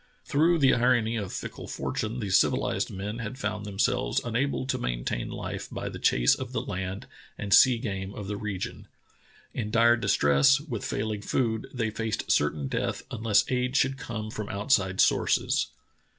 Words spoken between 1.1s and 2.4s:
of fickle fortune the